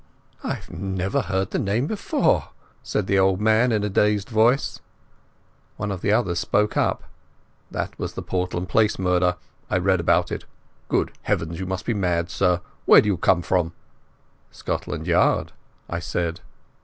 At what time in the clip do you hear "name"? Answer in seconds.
1.59-1.85